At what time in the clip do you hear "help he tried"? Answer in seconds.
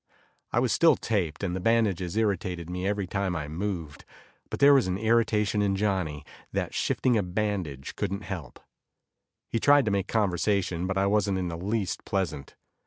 8.23-9.85